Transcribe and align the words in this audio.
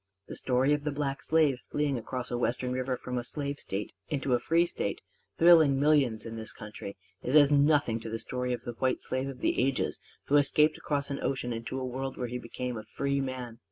The 0.27 0.35
story 0.35 0.73
of 0.73 0.83
the 0.83 0.89
black 0.91 1.21
slave 1.21 1.59
fleeing 1.69 1.95
across 1.95 2.31
a 2.31 2.37
Western 2.39 2.73
river 2.73 2.97
from 2.97 3.19
a 3.19 3.23
slave 3.23 3.59
state 3.59 3.93
into 4.09 4.33
a 4.33 4.39
free 4.39 4.65
state, 4.65 4.99
thrilling 5.37 5.79
millions 5.79 6.25
in 6.25 6.37
this 6.37 6.51
country, 6.51 6.97
is 7.21 7.35
as 7.35 7.51
nothing 7.51 7.99
to 7.99 8.09
the 8.09 8.17
story 8.17 8.51
of 8.51 8.63
the 8.63 8.71
White 8.73 9.03
Slave 9.03 9.27
of 9.29 9.41
the 9.41 9.61
Ages 9.61 9.99
who 10.25 10.37
escaped 10.37 10.79
across 10.79 11.11
an 11.11 11.19
ocean 11.21 11.53
into 11.53 11.79
a 11.79 11.85
world 11.85 12.17
where 12.17 12.29
he 12.29 12.39
became 12.39 12.77
a 12.79 12.83
free 12.83 13.21
man. 13.21 13.59